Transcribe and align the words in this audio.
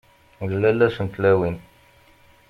D 0.49 0.51
lalla-s 0.61 0.97
n 1.01 1.07
tlawin! 1.07 1.57